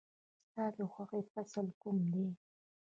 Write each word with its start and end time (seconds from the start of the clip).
ستا 0.47 0.65
د 0.77 0.79
خوښې 0.91 1.21
فصل 1.31 1.67
کوم 1.81 1.97
دی؟ 2.13 2.25